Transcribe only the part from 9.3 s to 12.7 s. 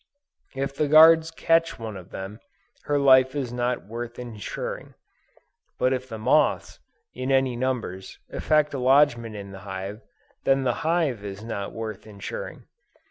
in the hive, then the hive is not worth insuring.